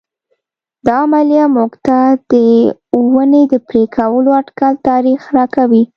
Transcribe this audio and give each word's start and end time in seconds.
دا 0.87 0.95
عملیه 1.05 1.45
موږ 1.55 1.71
ته 1.85 1.97
د 2.31 2.33
ونې 3.13 3.43
د 3.51 3.53
پرې 3.67 3.83
کولو 3.97 4.31
اټکلي 4.41 4.75
تاریخ 4.89 5.21
راکوي. 5.37 5.83